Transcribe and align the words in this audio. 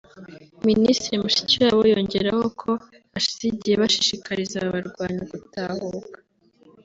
Minisitiri 0.67 1.15
Mushikiwabo 1.23 1.81
yongeraho 1.93 2.45
ko 2.61 2.71
hashize 3.13 3.43
igihe 3.51 3.75
bashishikariza 3.81 4.55
aba 4.59 4.75
barwanyi 4.75 5.23
gutahuka 5.31 6.17